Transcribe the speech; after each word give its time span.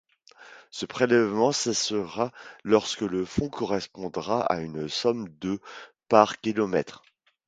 Ce 0.71 0.87
prélèvement 0.87 1.51
cessera 1.51 2.31
lorsque 2.63 3.01
le 3.01 3.23
fonds 3.23 3.49
correspondra 3.49 4.41
à 4.41 4.59
une 4.61 4.89
somme 4.89 5.29
de 5.39 5.59
par 6.09 6.41
kilomètre. 6.41 7.03